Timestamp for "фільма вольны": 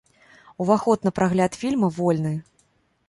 1.65-2.33